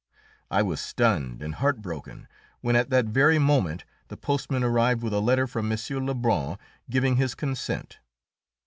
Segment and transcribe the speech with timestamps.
[0.49, 2.27] I was stunned and heartbroken,
[2.61, 5.77] when at that very moment the postman arrived with a letter from M.
[6.07, 6.57] Lebrun
[6.89, 7.99] giving his consent.